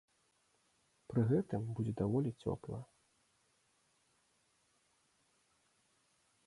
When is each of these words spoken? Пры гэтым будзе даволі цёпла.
Пры 1.11 1.21
гэтым 1.31 1.61
будзе 1.79 1.93
даволі 2.01 2.31
цёпла. 2.47 2.79